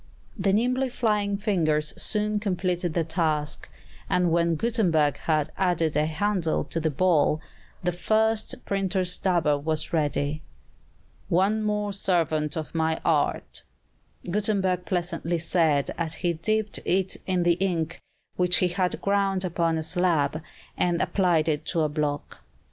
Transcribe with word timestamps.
The 0.35 0.51
nimbly 0.51 0.89
flying 0.89 1.37
fingers 1.37 1.93
soon 1.95 2.39
completed 2.39 2.95
the 2.95 3.03
task; 3.03 3.69
and 4.09 4.31
when 4.31 4.55
Gutenberg 4.55 5.17
had 5.17 5.51
added 5.59 5.95
a 5.95 6.07
handle 6.07 6.63
to 6.63 6.79
the 6.79 6.89
ball, 6.89 7.39
the 7.83 7.91
first 7.91 8.65
printer's 8.65 9.15
dabber 9.19 9.59
was 9.59 9.93
ready. 9.93 10.41
"One 11.29 11.61
more 11.61 11.93
servant 11.93 12.55
of 12.57 12.73
my 12.73 12.99
art," 13.05 13.61
Gutenberg 14.27 14.85
pleasantly 14.85 15.37
said 15.37 15.91
as 15.99 16.15
he 16.15 16.33
dipped 16.33 16.79
it 16.83 17.17
in 17.27 17.43
the 17.43 17.59
ink 17.61 18.01
which 18.37 18.55
he 18.57 18.69
had 18.69 19.01
ground 19.03 19.45
upon 19.45 19.77
a 19.77 19.83
slab, 19.83 20.41
and 20.75 20.99
applied 20.99 21.47
it 21.47 21.63
to 21.65 21.81
a 21.81 21.89
block. 21.89 22.43